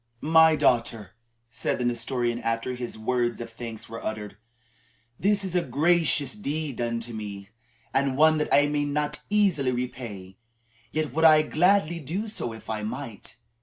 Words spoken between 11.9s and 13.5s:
do so, if I might.